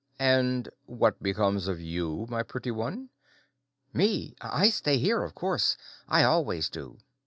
[0.17, 3.09] "And what becomes of you, my pretty one?"
[3.93, 4.35] "Me!
[4.41, 5.77] I stay here, of course.
[6.07, 6.97] I always do."